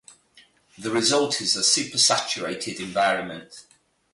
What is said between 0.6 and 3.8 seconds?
The result is a supersaturated environment.